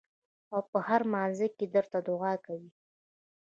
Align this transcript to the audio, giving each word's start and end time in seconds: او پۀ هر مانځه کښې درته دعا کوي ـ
او 0.53 0.59
پۀ 0.71 0.79
هر 0.87 1.01
مانځه 1.11 1.47
کښې 1.55 1.65
درته 1.75 1.97
دعا 2.07 2.33
کوي 2.45 2.69
ـ 2.71 2.75